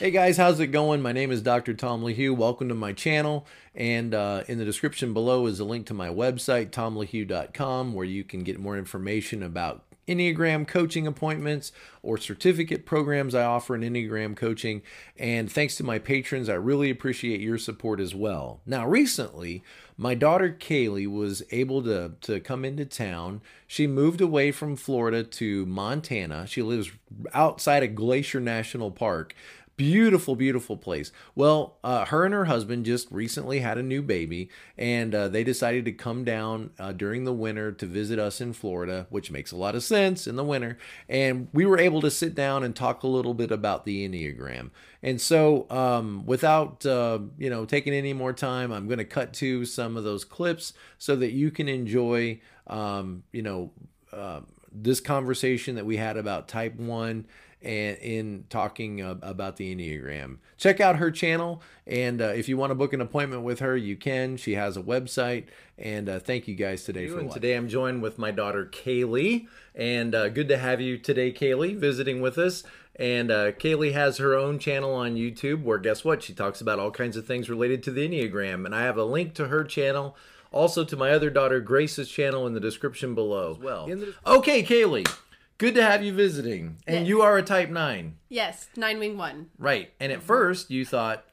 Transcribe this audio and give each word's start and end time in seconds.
Hey 0.00 0.12
guys, 0.12 0.38
how's 0.38 0.60
it 0.60 0.68
going? 0.68 1.02
My 1.02 1.12
name 1.12 1.30
is 1.30 1.42
Dr. 1.42 1.74
Tom 1.74 2.02
LaHue. 2.02 2.34
Welcome 2.34 2.70
to 2.70 2.74
my 2.74 2.94
channel. 2.94 3.46
And 3.74 4.14
uh, 4.14 4.44
in 4.48 4.56
the 4.56 4.64
description 4.64 5.12
below 5.12 5.44
is 5.44 5.60
a 5.60 5.64
link 5.66 5.84
to 5.88 5.94
my 5.94 6.08
website, 6.08 6.70
tomlahue.com, 6.70 7.92
where 7.92 8.06
you 8.06 8.24
can 8.24 8.42
get 8.42 8.58
more 8.58 8.78
information 8.78 9.42
about 9.42 9.84
Enneagram 10.08 10.66
coaching 10.66 11.06
appointments 11.06 11.70
or 12.02 12.16
certificate 12.16 12.86
programs 12.86 13.34
I 13.34 13.44
offer 13.44 13.74
in 13.74 13.82
Enneagram 13.82 14.36
coaching. 14.36 14.80
And 15.18 15.52
thanks 15.52 15.76
to 15.76 15.84
my 15.84 15.98
patrons, 15.98 16.48
I 16.48 16.54
really 16.54 16.88
appreciate 16.88 17.40
your 17.40 17.58
support 17.58 18.00
as 18.00 18.14
well. 18.14 18.60
Now, 18.64 18.88
recently, 18.88 19.62
my 19.96 20.14
daughter 20.14 20.56
Kaylee 20.58 21.06
was 21.06 21.42
able 21.50 21.82
to, 21.82 22.12
to 22.22 22.40
come 22.40 22.64
into 22.64 22.86
town. 22.86 23.42
She 23.66 23.86
moved 23.86 24.22
away 24.22 24.50
from 24.50 24.76
Florida 24.76 25.22
to 25.22 25.66
Montana. 25.66 26.46
She 26.46 26.62
lives 26.62 26.90
outside 27.34 27.82
of 27.82 27.94
Glacier 27.94 28.40
National 28.40 28.90
Park. 28.90 29.34
Beautiful, 29.80 30.36
beautiful 30.36 30.76
place. 30.76 31.10
Well, 31.34 31.78
uh, 31.82 32.04
her 32.04 32.26
and 32.26 32.34
her 32.34 32.44
husband 32.44 32.84
just 32.84 33.10
recently 33.10 33.60
had 33.60 33.78
a 33.78 33.82
new 33.82 34.02
baby, 34.02 34.50
and 34.76 35.14
uh, 35.14 35.28
they 35.28 35.42
decided 35.42 35.86
to 35.86 35.92
come 35.92 36.22
down 36.22 36.72
uh, 36.78 36.92
during 36.92 37.24
the 37.24 37.32
winter 37.32 37.72
to 37.72 37.86
visit 37.86 38.18
us 38.18 38.42
in 38.42 38.52
Florida, 38.52 39.06
which 39.08 39.30
makes 39.30 39.52
a 39.52 39.56
lot 39.56 39.74
of 39.74 39.82
sense 39.82 40.26
in 40.26 40.36
the 40.36 40.44
winter. 40.44 40.76
And 41.08 41.48
we 41.54 41.64
were 41.64 41.78
able 41.78 42.02
to 42.02 42.10
sit 42.10 42.34
down 42.34 42.62
and 42.62 42.76
talk 42.76 43.04
a 43.04 43.06
little 43.06 43.32
bit 43.32 43.50
about 43.50 43.86
the 43.86 44.06
Enneagram. 44.06 44.68
And 45.02 45.18
so, 45.18 45.66
um, 45.70 46.26
without 46.26 46.84
uh, 46.84 47.20
you 47.38 47.48
know 47.48 47.64
taking 47.64 47.94
any 47.94 48.12
more 48.12 48.34
time, 48.34 48.72
I'm 48.72 48.86
going 48.86 48.98
to 48.98 49.06
cut 49.06 49.32
to 49.34 49.64
some 49.64 49.96
of 49.96 50.04
those 50.04 50.26
clips 50.26 50.74
so 50.98 51.16
that 51.16 51.32
you 51.32 51.50
can 51.50 51.70
enjoy, 51.70 52.38
um, 52.66 53.22
you 53.32 53.40
know, 53.40 53.70
uh, 54.12 54.40
this 54.72 55.00
conversation 55.00 55.74
that 55.74 55.86
we 55.86 55.96
had 55.96 56.16
about 56.16 56.48
Type 56.48 56.76
One 56.76 57.26
and 57.62 57.98
in 57.98 58.44
talking 58.48 59.02
uh, 59.02 59.16
about 59.22 59.56
the 59.56 59.74
Enneagram. 59.74 60.38
Check 60.56 60.80
out 60.80 60.96
her 60.96 61.10
channel, 61.10 61.62
and 61.86 62.22
uh, 62.22 62.26
if 62.26 62.48
you 62.48 62.56
want 62.56 62.70
to 62.70 62.74
book 62.74 62.92
an 62.92 63.00
appointment 63.00 63.42
with 63.42 63.60
her, 63.60 63.76
you 63.76 63.96
can. 63.96 64.36
She 64.36 64.54
has 64.54 64.76
a 64.76 64.82
website, 64.82 65.46
and 65.78 66.08
uh, 66.08 66.20
thank 66.20 66.48
you 66.48 66.54
guys 66.54 66.84
today 66.84 67.06
for 67.06 67.16
watching. 67.16 67.30
Today 67.32 67.54
I'm 67.54 67.68
joined 67.68 68.02
with 68.02 68.18
my 68.18 68.30
daughter 68.30 68.64
Kaylee, 68.64 69.46
and 69.74 70.14
uh, 70.14 70.28
good 70.30 70.48
to 70.48 70.56
have 70.56 70.80
you 70.80 70.96
today, 70.96 71.32
Kaylee, 71.32 71.76
visiting 71.76 72.20
with 72.20 72.38
us. 72.38 72.62
And 72.96 73.30
uh, 73.30 73.52
Kaylee 73.52 73.92
has 73.92 74.18
her 74.18 74.34
own 74.34 74.58
channel 74.58 74.94
on 74.94 75.14
YouTube 75.14 75.62
where, 75.62 75.78
guess 75.78 76.04
what? 76.04 76.22
She 76.22 76.34
talks 76.34 76.60
about 76.60 76.78
all 76.78 76.90
kinds 76.90 77.16
of 77.16 77.26
things 77.26 77.48
related 77.48 77.82
to 77.84 77.90
the 77.90 78.06
Enneagram, 78.06 78.66
and 78.66 78.74
I 78.74 78.82
have 78.82 78.98
a 78.98 79.04
link 79.04 79.34
to 79.34 79.48
her 79.48 79.64
channel 79.64 80.16
also 80.52 80.84
to 80.84 80.96
my 80.96 81.10
other 81.10 81.30
daughter 81.30 81.60
Grace's 81.60 82.08
channel 82.08 82.46
in 82.46 82.54
the 82.54 82.60
description 82.60 83.14
below 83.14 83.52
as 83.52 83.58
well. 83.58 83.88
Okay, 84.26 84.62
Kaylee. 84.62 85.10
Good 85.58 85.74
to 85.74 85.82
have 85.82 86.02
you 86.02 86.14
visiting. 86.14 86.78
And 86.86 87.00
Yes. 87.00 87.08
you 87.08 87.20
are 87.20 87.36
a 87.36 87.42
type 87.42 87.68
9. 87.68 88.16
Yes, 88.30 88.68
nine 88.76 88.98
wing 88.98 89.18
one. 89.18 89.50
Right. 89.58 89.92
And 90.00 90.10
at 90.10 90.18
mm-hmm. 90.18 90.26
first 90.26 90.70
you 90.70 90.84
thought 90.84 91.24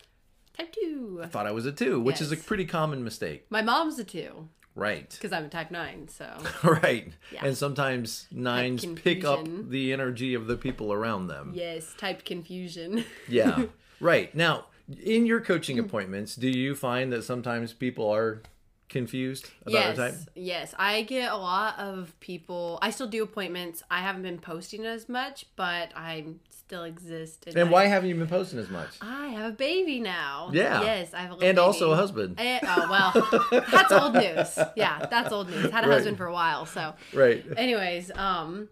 Type 0.57 0.73
two. 0.73 1.21
I 1.23 1.27
thought 1.27 1.45
I 1.45 1.51
was 1.51 1.67
a 1.67 1.71
2, 1.71 1.99
which 2.01 2.19
is 2.19 2.31
a 2.31 2.37
pretty 2.37 2.65
common 2.65 3.03
mistake. 3.03 3.45
My 3.51 3.61
mom's 3.61 3.99
a 3.99 4.03
two 4.03 4.49
Right. 4.73 5.09
because 5.09 5.31
I'm 5.31 5.45
a 5.45 5.49
type 5.49 5.71
nine. 5.71 6.07
So 6.07 6.29
right. 6.63 7.13
Yeah. 7.31 7.45
And 7.45 7.57
sometimes 7.57 8.27
nines 8.31 8.85
pick 8.85 9.23
up 9.23 9.47
the 9.69 9.93
energy 9.93 10.33
of 10.33 10.47
the 10.47 10.57
people 10.57 10.91
around 10.91 11.27
them. 11.27 11.51
yes, 11.55 11.93
type 11.97 12.25
confusion. 12.25 13.05
Yeah. 13.27 13.65
right. 13.99 14.33
Now, 14.35 14.65
in 15.03 15.25
your 15.25 15.41
coaching 15.41 15.77
mm. 15.77 15.81
appointments, 15.85 16.35
do 16.35 16.49
you 16.49 16.75
find 16.75 17.11
that 17.13 17.23
sometimes 17.23 17.73
people 17.73 18.09
are 18.09 18.41
confused 18.89 19.49
about 19.63 19.71
yes, 19.73 19.97
their 19.97 20.09
type? 20.11 20.19
yes. 20.35 20.73
I 20.77 21.01
get 21.03 21.31
a 21.31 21.37
lot 21.37 21.77
of 21.79 22.17
people. 22.19 22.79
I 22.81 22.89
still 22.91 23.07
do 23.07 23.23
appointments. 23.23 23.83
I 23.91 23.99
haven't 24.01 24.21
been 24.23 24.39
posting 24.39 24.85
as 24.85 25.09
much, 25.09 25.45
but 25.55 25.91
I 25.95 26.25
still 26.49 26.83
exist. 26.83 27.45
And 27.47 27.57
I- 27.57 27.63
why 27.63 27.85
haven't 27.85 28.09
you 28.09 28.15
been 28.15 28.27
posting 28.27 28.59
as 28.59 28.69
much? 28.69 28.89
I 29.01 29.27
have 29.27 29.53
a 29.53 29.55
baby 29.55 29.99
now. 29.99 30.49
Yeah. 30.53 30.81
Yes, 30.83 31.13
I 31.13 31.19
have 31.19 31.31
a 31.31 31.33
little 31.35 31.49
And 31.49 31.59
also 31.59 31.91
a 31.91 31.95
husband. 31.95 32.35
Eh, 32.39 32.59
oh 32.63 32.87
well, 32.89 33.63
that's 33.71 33.91
old 33.91 34.13
news. 34.13 34.57
Yeah, 34.75 35.05
that's 35.09 35.31
old 35.31 35.49
news. 35.49 35.71
Had 35.71 35.83
a 35.85 35.87
Right. 35.87 35.95
husband 35.95 36.17
for 36.17 36.25
a 36.27 36.33
while, 36.33 36.65
so. 36.65 36.93
Right. 37.13 37.45
Anyways, 37.55 38.11
um, 38.15 38.67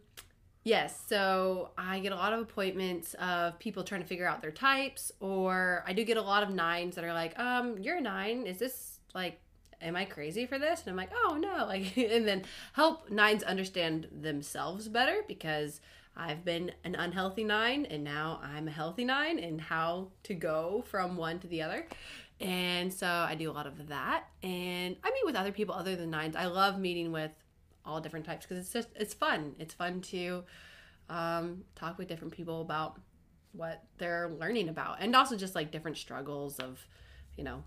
yes, 0.64 1.00
so 1.08 1.70
I 1.78 2.00
get 2.00 2.12
a 2.12 2.16
lot 2.16 2.34
of 2.34 2.40
appointments 2.42 3.14
of 3.16 3.58
people 3.60 3.84
trying 3.84 4.02
to 4.02 4.08
figure 4.08 4.28
out 4.28 4.42
their 4.42 4.52
types, 4.52 5.12
or 5.20 5.84
I 5.88 5.94
do 5.94 6.04
get 6.04 6.18
a 6.18 6.22
lot 6.22 6.44
of 6.44 6.50
nines 6.50 6.96
that 6.96 7.04
are 7.06 7.14
like, 7.14 7.38
um, 7.40 7.78
you're 7.80 7.98
a 7.98 8.02
nine. 8.02 8.46
Is 8.48 8.58
this 8.58 9.00
like, 9.14 9.40
am 9.86 9.96
I 9.96 10.06
crazy 10.06 10.46
for 10.46 10.60
this? 10.60 10.82
And 10.82 10.90
I'm 10.90 10.98
like, 10.98 11.12
oh 11.14 11.38
no, 11.40 11.66
like, 11.66 11.96
and 11.98 12.28
then 12.28 12.44
help 12.74 13.10
nines 13.10 13.44
understand 13.44 14.08
themselves 14.12 14.88
better 14.88 15.22
because 15.28 15.80
I've 16.18 16.44
been 16.44 16.72
an 16.84 16.96
unhealthy 16.96 17.44
nine 17.44 17.86
and 17.86 18.04
now 18.04 18.40
I'm 18.44 18.68
a 18.68 18.72
healthy 18.72 19.06
nine 19.06 19.40
and 19.40 19.60
how 19.60 20.10
to 20.24 20.34
go 20.34 20.84
from 20.90 21.18
one 21.18 21.40
to 21.40 21.48
the 21.48 21.62
other. 21.62 21.88
And 22.42 22.94
so 22.94 23.08
I 23.08 23.36
do 23.36 23.50
a 23.50 23.54
lot 23.54 23.68
of 23.68 23.88
that. 23.88 24.26
And 24.44 24.96
I 25.04 25.12
meet 25.12 25.26
with 25.26 25.36
other 25.36 25.52
people 25.52 25.76
other 25.76 25.96
than 25.96 26.10
nines. 26.10 26.36
I 26.36 26.46
love 26.46 26.80
meeting 26.80 27.12
with 27.12 27.32
all 27.86 28.02
different 28.02 28.26
types 28.26 28.46
because 28.46 28.64
it's 28.64 28.74
just 28.74 28.90
it's 28.96 29.14
fun. 29.14 29.56
It's 29.60 29.74
fun 29.74 30.02
to 30.02 30.44
um, 31.10 31.64
talk 31.76 31.98
with 31.98 32.08
different 32.08 32.34
people 32.34 32.62
about 32.62 33.00
what 33.54 33.84
they're 33.98 34.30
learning 34.40 34.70
about, 34.70 34.98
and 35.00 35.16
also 35.16 35.38
just 35.38 35.56
like 35.56 35.72
different 35.72 35.98
struggles 35.98 36.60
of, 36.60 36.86
you 37.38 37.44
know, 37.44 37.64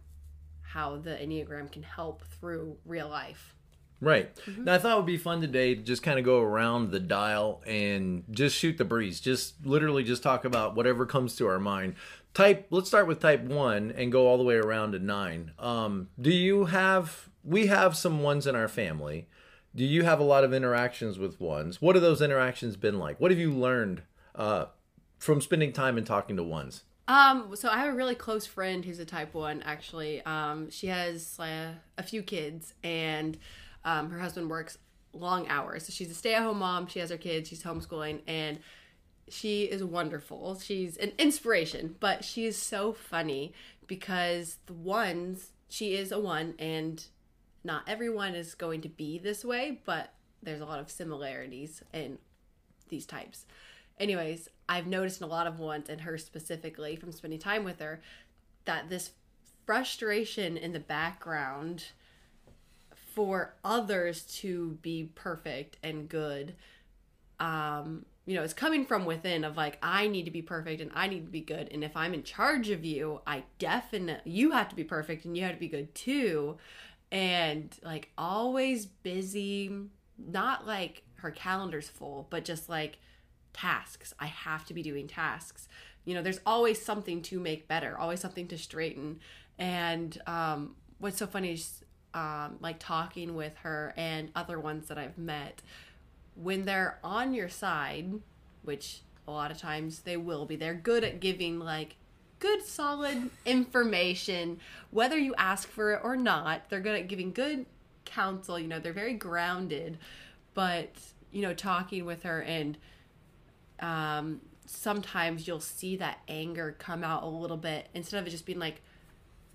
how 0.72 0.96
the 0.96 1.10
enneagram 1.10 1.70
can 1.70 1.82
help 1.82 2.22
through 2.24 2.76
real 2.84 3.08
life. 3.08 3.54
Right. 4.00 4.34
Mm-hmm. 4.36 4.64
Now, 4.64 4.74
I 4.74 4.78
thought 4.78 4.92
it 4.92 4.96
would 4.96 5.06
be 5.06 5.16
fun 5.16 5.40
today 5.40 5.74
to 5.74 5.82
just 5.82 6.02
kind 6.02 6.18
of 6.18 6.24
go 6.24 6.40
around 6.40 6.90
the 6.90 7.00
dial 7.00 7.62
and 7.66 8.22
just 8.30 8.56
shoot 8.56 8.78
the 8.78 8.84
breeze. 8.84 9.18
Just 9.20 9.66
literally 9.66 10.04
just 10.04 10.22
talk 10.22 10.44
about 10.44 10.76
whatever 10.76 11.04
comes 11.04 11.34
to 11.36 11.48
our 11.48 11.58
mind. 11.58 11.94
Type, 12.32 12.68
let's 12.70 12.86
start 12.88 13.08
with 13.08 13.18
type 13.18 13.42
one 13.42 13.90
and 13.90 14.12
go 14.12 14.28
all 14.28 14.38
the 14.38 14.44
way 14.44 14.54
around 14.54 14.92
to 14.92 15.00
nine. 15.00 15.52
Um, 15.58 16.10
do 16.20 16.30
you 16.30 16.66
have, 16.66 17.28
we 17.42 17.66
have 17.66 17.96
some 17.96 18.22
ones 18.22 18.46
in 18.46 18.54
our 18.54 18.68
family. 18.68 19.26
Do 19.74 19.84
you 19.84 20.04
have 20.04 20.20
a 20.20 20.24
lot 20.24 20.44
of 20.44 20.52
interactions 20.52 21.18
with 21.18 21.40
ones? 21.40 21.82
What 21.82 21.96
have 21.96 22.02
those 22.02 22.22
interactions 22.22 22.76
been 22.76 22.98
like? 22.98 23.18
What 23.20 23.32
have 23.32 23.40
you 23.40 23.52
learned 23.52 24.02
uh, 24.34 24.66
from 25.18 25.40
spending 25.40 25.72
time 25.72 25.98
and 25.98 26.06
talking 26.06 26.36
to 26.36 26.44
ones? 26.44 26.84
Um, 27.08 27.56
so 27.56 27.70
I 27.70 27.78
have 27.78 27.88
a 27.88 27.96
really 27.96 28.14
close 28.14 28.46
friend 28.46 28.84
who's 28.84 28.98
a 28.98 29.04
type 29.06 29.32
one. 29.32 29.62
Actually, 29.62 30.22
um, 30.26 30.70
she 30.70 30.88
has 30.88 31.40
uh, 31.40 31.72
a 31.96 32.02
few 32.02 32.22
kids, 32.22 32.74
and 32.84 33.38
um, 33.84 34.10
her 34.10 34.18
husband 34.18 34.50
works 34.50 34.76
long 35.14 35.48
hours. 35.48 35.86
So 35.86 35.92
she's 35.92 36.10
a 36.10 36.14
stay-at-home 36.14 36.58
mom. 36.58 36.86
She 36.86 36.98
has 36.98 37.08
her 37.08 37.16
kids. 37.16 37.48
She's 37.48 37.62
homeschooling, 37.62 38.20
and 38.26 38.58
she 39.26 39.64
is 39.64 39.82
wonderful. 39.82 40.58
She's 40.60 40.98
an 40.98 41.12
inspiration, 41.18 41.96
but 41.98 42.24
she 42.24 42.44
is 42.44 42.58
so 42.58 42.92
funny 42.92 43.54
because 43.86 44.58
the 44.66 44.74
ones 44.74 45.52
she 45.70 45.94
is 45.94 46.12
a 46.12 46.20
one, 46.20 46.54
and 46.58 47.02
not 47.64 47.84
everyone 47.86 48.34
is 48.34 48.54
going 48.54 48.82
to 48.82 48.88
be 48.88 49.18
this 49.18 49.46
way, 49.46 49.80
but 49.86 50.12
there's 50.42 50.60
a 50.60 50.66
lot 50.66 50.78
of 50.78 50.90
similarities 50.90 51.82
in 51.94 52.18
these 52.88 53.06
types. 53.06 53.46
Anyways, 53.98 54.48
I've 54.68 54.86
noticed 54.86 55.20
in 55.20 55.24
a 55.24 55.30
lot 55.30 55.46
of 55.46 55.58
ones, 55.58 55.88
and 55.88 56.00
her 56.02 56.18
specifically 56.18 56.96
from 56.96 57.12
spending 57.12 57.38
time 57.38 57.64
with 57.64 57.80
her, 57.80 58.00
that 58.64 58.88
this 58.88 59.10
frustration 59.66 60.56
in 60.56 60.72
the 60.72 60.80
background 60.80 61.86
for 63.14 63.54
others 63.64 64.22
to 64.22 64.78
be 64.80 65.10
perfect 65.14 65.76
and 65.82 66.08
good 66.08 66.54
um 67.40 68.04
you 68.26 68.34
know 68.34 68.42
it's 68.42 68.52
coming 68.52 68.84
from 68.84 69.04
within 69.04 69.44
of 69.44 69.56
like 69.56 69.78
i 69.82 70.06
need 70.06 70.24
to 70.24 70.30
be 70.30 70.42
perfect 70.42 70.80
and 70.80 70.90
i 70.94 71.08
need 71.08 71.24
to 71.24 71.30
be 71.30 71.40
good 71.40 71.68
and 71.72 71.82
if 71.82 71.96
i'm 71.96 72.14
in 72.14 72.22
charge 72.22 72.70
of 72.70 72.84
you 72.84 73.20
i 73.26 73.42
definitely 73.58 74.30
you 74.30 74.50
have 74.52 74.68
to 74.68 74.76
be 74.76 74.84
perfect 74.84 75.24
and 75.24 75.36
you 75.36 75.42
have 75.42 75.54
to 75.54 75.58
be 75.58 75.68
good 75.68 75.94
too. 75.94 76.56
And 77.10 77.74
like 77.82 78.10
always 78.18 78.84
busy 78.84 79.70
not 80.18 80.66
like 80.66 81.02
her 81.16 81.30
calendar's 81.30 81.88
full 81.88 82.26
but 82.28 82.44
just 82.44 82.68
like 82.68 82.98
tasks. 83.52 84.14
I 84.18 84.26
have 84.26 84.64
to 84.66 84.74
be 84.74 84.82
doing 84.82 85.08
tasks. 85.08 85.68
You 86.04 86.14
know 86.14 86.22
there's 86.22 86.40
always 86.46 86.80
something 86.82 87.22
to 87.22 87.38
make 87.38 87.68
better 87.68 87.98
always 87.98 88.20
something 88.20 88.48
to 88.48 88.58
straighten. 88.58 89.20
And 89.58 90.20
um 90.26 90.76
what's 90.98 91.18
so 91.18 91.26
funny 91.26 91.52
is 91.52 91.84
um 92.14 92.56
like 92.60 92.78
talking 92.78 93.34
with 93.34 93.56
her 93.58 93.92
and 93.96 94.30
other 94.34 94.58
ones 94.58 94.88
that 94.88 94.96
i've 94.96 95.18
met 95.18 95.60
when 96.40 96.64
they're 96.64 96.98
on 97.02 97.34
your 97.34 97.48
side, 97.48 98.12
which 98.62 99.00
a 99.26 99.30
lot 99.30 99.50
of 99.50 99.58
times 99.58 100.00
they 100.00 100.16
will 100.16 100.46
be, 100.46 100.56
they're 100.56 100.74
good 100.74 101.04
at 101.04 101.20
giving 101.20 101.58
like 101.58 101.96
good 102.38 102.62
solid 102.62 103.30
information, 103.44 104.60
whether 104.90 105.18
you 105.18 105.34
ask 105.36 105.68
for 105.68 105.92
it 105.92 106.00
or 106.04 106.16
not. 106.16 106.62
They're 106.68 106.80
good 106.80 106.98
at 106.98 107.08
giving 107.08 107.32
good 107.32 107.66
counsel, 108.04 108.58
you 108.58 108.68
know, 108.68 108.78
they're 108.78 108.92
very 108.92 109.14
grounded, 109.14 109.98
but 110.54 110.90
you 111.32 111.42
know, 111.42 111.52
talking 111.52 112.04
with 112.04 112.22
her 112.22 112.40
and 112.42 112.78
um 113.80 114.40
sometimes 114.66 115.46
you'll 115.46 115.60
see 115.60 115.96
that 115.96 116.18
anger 116.28 116.76
come 116.78 117.02
out 117.02 117.22
a 117.22 117.26
little 117.26 117.56
bit 117.56 117.88
instead 117.94 118.20
of 118.20 118.26
it 118.26 118.30
just 118.30 118.44
being 118.44 118.58
like 118.58 118.82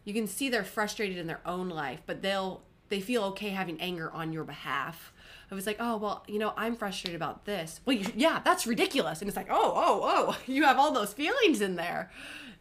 you 0.06 0.14
can 0.14 0.28
see 0.28 0.50
they're 0.50 0.64
frustrated 0.64 1.18
in 1.18 1.28
their 1.28 1.42
own 1.46 1.70
life, 1.70 2.02
but 2.06 2.22
they'll 2.22 2.62
they 2.90 3.00
feel 3.00 3.24
okay 3.24 3.50
having 3.50 3.80
anger 3.82 4.12
on 4.12 4.32
your 4.34 4.44
behalf. 4.44 5.14
i 5.50 5.56
was 5.56 5.66
like, 5.66 5.78
oh 5.80 5.98
well, 5.98 6.24
you 6.28 6.38
know, 6.38 6.54
I'm 6.58 6.76
frustrated 6.76 7.16
about 7.16 7.46
this. 7.46 7.80
Well, 7.86 7.96
you, 7.96 8.06
yeah, 8.16 8.42
that's 8.44 8.68
ridiculous. 8.68 9.22
And 9.22 9.28
it's 9.28 9.38
like, 9.38 9.48
oh, 9.50 9.74
oh, 9.76 10.02
oh, 10.04 10.38
you 10.52 10.64
have 10.64 10.78
all 10.78 10.92
those 10.92 11.14
feelings 11.14 11.62
in 11.62 11.76
there. 11.76 12.12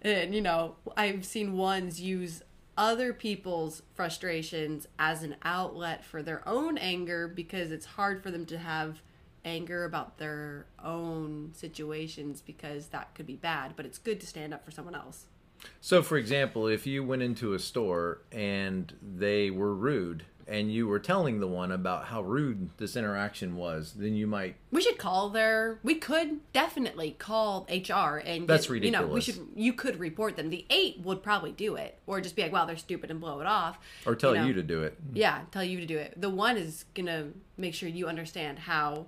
And 0.00 0.34
you 0.34 0.40
know, 0.40 0.76
I've 0.96 1.24
seen 1.24 1.56
ones 1.56 2.00
use 2.00 2.42
other 2.78 3.12
people's 3.12 3.82
frustrations 3.94 4.86
as 4.98 5.22
an 5.22 5.36
outlet 5.42 6.04
for 6.04 6.22
their 6.22 6.46
own 6.48 6.78
anger 6.78 7.28
because 7.28 7.70
it's 7.70 7.84
hard 7.84 8.22
for 8.22 8.30
them 8.30 8.46
to 8.46 8.58
have 8.58 9.02
anger 9.44 9.84
about 9.84 10.18
their 10.18 10.66
own 10.82 11.50
situations 11.54 12.40
because 12.40 12.88
that 12.88 13.14
could 13.14 13.26
be 13.26 13.36
bad, 13.36 13.74
but 13.76 13.86
it's 13.86 13.98
good 13.98 14.20
to 14.20 14.26
stand 14.26 14.54
up 14.54 14.64
for 14.64 14.70
someone 14.70 14.94
else. 14.94 15.26
So, 15.80 16.02
for 16.02 16.16
example, 16.16 16.66
if 16.66 16.86
you 16.86 17.04
went 17.04 17.22
into 17.22 17.54
a 17.54 17.58
store 17.58 18.22
and 18.32 18.92
they 19.00 19.50
were 19.50 19.74
rude 19.74 20.24
and 20.48 20.72
you 20.72 20.88
were 20.88 20.98
telling 20.98 21.38
the 21.38 21.46
one 21.46 21.70
about 21.70 22.06
how 22.06 22.20
rude 22.22 22.70
this 22.78 22.96
interaction 22.96 23.56
was, 23.56 23.92
then 23.92 24.14
you 24.14 24.26
might. 24.26 24.56
We 24.72 24.80
should 24.80 24.98
call 24.98 25.28
their. 25.28 25.78
We 25.84 25.94
could 25.94 26.40
definitely 26.52 27.12
call 27.12 27.66
HR 27.70 28.18
and. 28.24 28.48
That's 28.48 28.66
get- 28.66 28.82
You 28.82 28.90
know, 28.90 29.06
we 29.06 29.20
should. 29.20 29.46
You 29.54 29.72
could 29.72 30.00
report 30.00 30.36
them. 30.36 30.50
The 30.50 30.66
eight 30.68 31.00
would 31.00 31.22
probably 31.22 31.52
do 31.52 31.76
it, 31.76 31.98
or 32.06 32.20
just 32.20 32.34
be 32.34 32.42
like, 32.42 32.52
"Wow, 32.52 32.64
they're 32.66 32.76
stupid," 32.76 33.10
and 33.10 33.20
blow 33.20 33.40
it 33.40 33.46
off. 33.46 33.78
Or 34.04 34.16
tell 34.16 34.34
know. 34.34 34.44
you 34.44 34.52
to 34.54 34.62
do 34.64 34.82
it. 34.82 34.98
Yeah, 35.12 35.42
tell 35.52 35.64
you 35.64 35.78
to 35.78 35.86
do 35.86 35.96
it. 35.96 36.20
The 36.20 36.30
one 36.30 36.56
is 36.56 36.86
gonna 36.94 37.28
make 37.56 37.74
sure 37.74 37.88
you 37.88 38.08
understand 38.08 38.58
how 38.58 39.06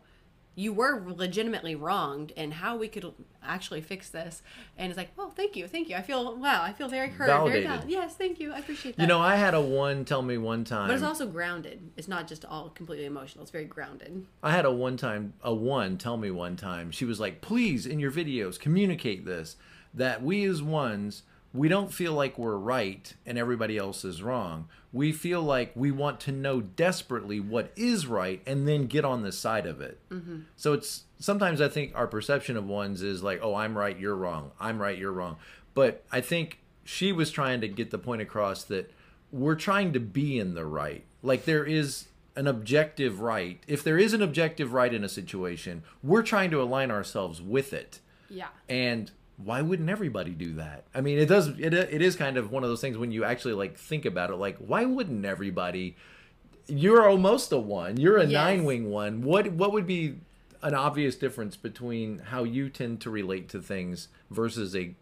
you 0.56 0.72
were 0.72 1.02
legitimately 1.06 1.74
wronged 1.74 2.32
and 2.36 2.54
how 2.54 2.76
we 2.76 2.86
could 2.88 3.12
actually 3.42 3.80
fix 3.80 4.08
this. 4.08 4.42
And 4.78 4.90
it's 4.90 4.96
like, 4.96 5.10
well, 5.16 5.30
thank 5.30 5.56
you, 5.56 5.66
thank 5.66 5.88
you. 5.88 5.96
I 5.96 6.02
feel 6.02 6.36
wow, 6.36 6.62
I 6.62 6.72
feel 6.72 6.88
very 6.88 7.08
heard, 7.08 7.26
very 7.26 7.38
Validated. 7.38 7.68
val- 7.68 7.84
Yes, 7.88 8.14
thank 8.14 8.38
you. 8.38 8.52
I 8.52 8.58
appreciate 8.58 8.96
that. 8.96 9.02
You 9.02 9.08
know, 9.08 9.20
I 9.20 9.34
had 9.36 9.54
a 9.54 9.60
one 9.60 10.04
tell 10.04 10.22
me 10.22 10.38
one 10.38 10.64
time. 10.64 10.88
but 10.88 10.94
it's 10.94 11.02
also 11.02 11.26
grounded. 11.26 11.90
It's 11.96 12.08
not 12.08 12.28
just 12.28 12.44
all 12.44 12.70
completely 12.70 13.06
emotional. 13.06 13.42
It's 13.42 13.50
very 13.50 13.64
grounded. 13.64 14.26
I 14.42 14.52
had 14.52 14.64
a 14.64 14.70
one 14.72 14.96
time 14.96 15.34
a 15.42 15.52
one 15.54 15.98
tell 15.98 16.16
me 16.16 16.30
one 16.30 16.56
time. 16.56 16.90
She 16.92 17.04
was 17.04 17.18
like, 17.18 17.40
"Please 17.40 17.84
in 17.86 17.98
your 17.98 18.12
videos 18.12 18.58
communicate 18.58 19.24
this 19.24 19.56
that 19.92 20.22
we 20.22 20.44
as 20.44 20.62
ones 20.62 21.22
we 21.54 21.68
don't 21.68 21.94
feel 21.94 22.12
like 22.12 22.36
we're 22.36 22.56
right 22.56 23.14
and 23.24 23.38
everybody 23.38 23.78
else 23.78 24.04
is 24.04 24.20
wrong. 24.20 24.68
We 24.92 25.12
feel 25.12 25.40
like 25.40 25.70
we 25.76 25.92
want 25.92 26.18
to 26.20 26.32
know 26.32 26.60
desperately 26.60 27.38
what 27.38 27.72
is 27.76 28.08
right 28.08 28.42
and 28.44 28.66
then 28.66 28.86
get 28.86 29.04
on 29.04 29.22
the 29.22 29.30
side 29.30 29.64
of 29.64 29.80
it. 29.80 30.00
Mm-hmm. 30.10 30.40
So 30.56 30.72
it's 30.72 31.04
sometimes 31.20 31.60
I 31.60 31.68
think 31.68 31.92
our 31.94 32.08
perception 32.08 32.56
of 32.56 32.66
ones 32.66 33.02
is 33.02 33.22
like, 33.22 33.38
"Oh, 33.40 33.54
I'm 33.54 33.78
right, 33.78 33.98
you're 33.98 34.16
wrong. 34.16 34.50
I'm 34.58 34.82
right, 34.82 34.98
you're 34.98 35.12
wrong." 35.12 35.36
But 35.74 36.04
I 36.10 36.20
think 36.20 36.58
she 36.84 37.12
was 37.12 37.30
trying 37.30 37.60
to 37.60 37.68
get 37.68 37.90
the 37.92 37.98
point 37.98 38.20
across 38.20 38.64
that 38.64 38.92
we're 39.30 39.54
trying 39.54 39.92
to 39.92 40.00
be 40.00 40.38
in 40.38 40.54
the 40.54 40.66
right. 40.66 41.04
Like 41.22 41.44
there 41.44 41.64
is 41.64 42.08
an 42.36 42.48
objective 42.48 43.20
right. 43.20 43.62
If 43.68 43.84
there 43.84 43.98
is 43.98 44.12
an 44.12 44.22
objective 44.22 44.72
right 44.72 44.92
in 44.92 45.04
a 45.04 45.08
situation, 45.08 45.84
we're 46.02 46.22
trying 46.22 46.50
to 46.50 46.60
align 46.60 46.90
ourselves 46.90 47.40
with 47.40 47.72
it. 47.72 48.00
Yeah. 48.28 48.48
And 48.68 49.12
why 49.36 49.62
wouldn't 49.62 49.88
everybody 49.90 50.30
do 50.32 50.54
that? 50.54 50.84
I 50.94 51.00
mean, 51.00 51.18
it 51.18 51.26
does. 51.26 51.48
It 51.48 51.74
it 51.74 52.00
is 52.02 52.14
kind 52.16 52.36
of 52.36 52.50
one 52.52 52.62
of 52.62 52.68
those 52.70 52.80
things 52.80 52.96
when 52.96 53.10
you 53.12 53.24
actually 53.24 53.54
like 53.54 53.76
think 53.78 54.04
about 54.04 54.30
it. 54.30 54.36
Like, 54.36 54.56
why 54.58 54.84
wouldn't 54.84 55.24
everybody? 55.24 55.96
You're 56.66 57.08
almost 57.08 57.52
a 57.52 57.58
one. 57.58 57.98
You're 57.98 58.16
a 58.18 58.22
Yes. 58.24 58.32
nine 58.32 58.64
wing 58.64 58.90
one. 58.90 59.22
What 59.22 59.52
what 59.52 59.72
would 59.72 59.86
be 59.86 60.16
an 60.62 60.74
obvious 60.74 61.14
difference 61.16 61.56
between 61.56 62.18
how 62.20 62.44
you 62.44 62.68
tend 62.70 63.00
to 63.02 63.10
relate 63.10 63.48
to 63.50 63.60
things 63.60 64.08
versus 64.30 64.74
a 64.74 64.94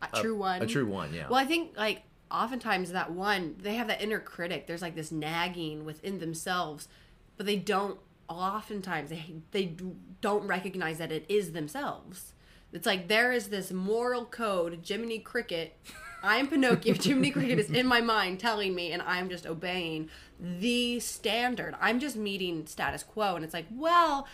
A 0.00 0.20
true 0.20 0.36
one. 0.36 0.62
a 0.62 0.66
true 0.66 0.86
one? 0.86 1.12
Yeah. 1.12 1.28
Well, 1.28 1.38
I 1.38 1.44
think 1.44 1.76
like 1.76 2.02
oftentimes 2.30 2.92
that 2.92 3.10
one 3.12 3.56
they 3.60 3.74
have 3.74 3.88
that 3.88 4.00
inner 4.00 4.20
critic. 4.20 4.66
There's 4.66 4.82
like 4.82 4.94
this 4.94 5.10
nagging 5.12 5.84
within 5.84 6.20
themselves, 6.20 6.88
but 7.36 7.44
they 7.46 7.56
don't. 7.56 7.98
Oftentimes 8.28 9.10
they 9.10 9.34
they 9.50 9.74
don't 10.20 10.46
recognize 10.46 10.98
that 10.98 11.10
it 11.10 11.26
is 11.28 11.52
themselves. 11.52 12.32
It's 12.72 12.86
like 12.86 13.08
there 13.08 13.32
is 13.32 13.48
this 13.48 13.72
moral 13.72 14.24
code, 14.24 14.80
Jiminy 14.86 15.18
Cricket. 15.18 15.76
I'm 16.22 16.46
Pinocchio. 16.46 16.94
Jiminy 17.00 17.30
Cricket 17.30 17.58
is 17.58 17.70
in 17.70 17.86
my 17.86 18.00
mind 18.00 18.38
telling 18.38 18.74
me, 18.74 18.92
and 18.92 19.02
I'm 19.02 19.28
just 19.28 19.46
obeying 19.46 20.08
the 20.38 21.00
standard. 21.00 21.74
I'm 21.80 21.98
just 21.98 22.16
meeting 22.16 22.66
status 22.66 23.02
quo, 23.02 23.34
and 23.34 23.44
it's 23.44 23.54
like, 23.54 23.66
well, 23.72 24.28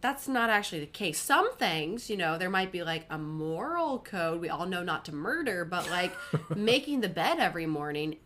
that's 0.00 0.26
not 0.28 0.50
actually 0.50 0.80
the 0.80 0.86
case. 0.86 1.18
Some 1.18 1.54
things, 1.56 2.08
you 2.08 2.16
know, 2.16 2.38
there 2.38 2.50
might 2.50 2.72
be 2.72 2.82
like 2.82 3.06
a 3.10 3.18
moral 3.18 3.98
code. 3.98 4.40
We 4.40 4.48
all 4.48 4.66
know 4.66 4.82
not 4.82 5.04
to 5.06 5.14
murder, 5.14 5.64
but 5.64 5.88
like 5.90 6.14
making 6.56 7.00
the 7.02 7.08
bed 7.08 7.38
every 7.38 7.66
morning, 7.66 8.16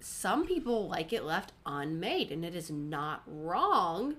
some 0.00 0.46
people 0.46 0.88
like 0.88 1.12
it 1.12 1.24
left 1.24 1.52
unmade, 1.66 2.30
and 2.30 2.44
it 2.44 2.54
is 2.54 2.70
not 2.70 3.22
wrong. 3.26 4.16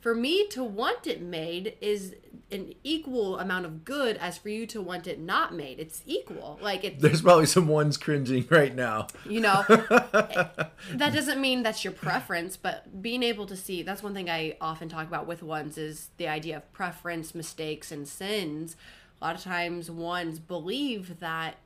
For 0.00 0.14
me 0.14 0.46
to 0.48 0.64
want 0.64 1.06
it 1.06 1.20
made 1.20 1.76
is 1.80 2.14
an 2.50 2.72
equal 2.82 3.38
amount 3.38 3.66
of 3.66 3.84
good 3.84 4.16
as 4.16 4.38
for 4.38 4.48
you 4.48 4.66
to 4.66 4.80
want 4.80 5.06
it 5.06 5.20
not 5.20 5.54
made. 5.54 5.78
It's 5.78 6.02
equal. 6.06 6.58
Like 6.60 6.84
it's 6.84 7.00
There's 7.00 7.22
probably 7.22 7.46
some 7.46 7.68
ones 7.68 7.96
cringing 7.96 8.46
right 8.50 8.74
now. 8.74 9.06
you 9.28 9.40
know 9.40 9.62
that 9.68 10.72
doesn't 11.12 11.40
mean 11.40 11.62
that's 11.62 11.84
your 11.84 11.92
preference 11.92 12.56
but 12.56 13.02
being 13.02 13.22
able 13.22 13.46
to 13.46 13.56
see 13.56 13.82
that's 13.82 14.02
one 14.02 14.14
thing 14.14 14.28
i 14.30 14.56
often 14.60 14.88
talk 14.88 15.06
about 15.06 15.26
with 15.26 15.42
ones 15.42 15.76
is 15.78 16.08
the 16.16 16.26
idea 16.26 16.56
of 16.56 16.72
preference 16.72 17.34
mistakes 17.34 17.92
and 17.92 18.08
sins 18.08 18.76
a 19.20 19.24
lot 19.24 19.36
of 19.36 19.42
times 19.42 19.90
ones 19.90 20.38
believe 20.38 21.20
that 21.20 21.56